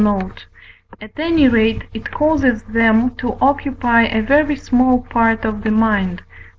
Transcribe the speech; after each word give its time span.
note); 0.03 0.47
at 0.99 1.11
any 1.19 1.47
rate, 1.47 1.83
it 1.93 2.09
causes 2.09 2.63
them 2.63 3.11
to 3.17 3.37
occupy 3.39 4.01
a 4.01 4.19
very 4.23 4.55
small 4.55 4.99
part 5.01 5.45
of 5.45 5.61
the 5.63 5.69
mind 5.69 6.19
(V. 6.21 6.25